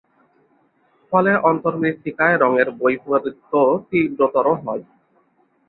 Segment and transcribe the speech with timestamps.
[1.11, 4.83] ফলে অন্তর্মৃত্তিকায় রঙের বৈপরীত্যও তীব্রতর হয়।